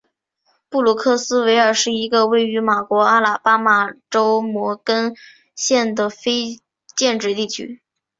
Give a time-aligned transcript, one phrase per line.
[0.67, 5.13] 布鲁克斯维尔是一个位于美国阿拉巴马州摩根
[5.53, 6.59] 县的非
[6.95, 7.83] 建制地区。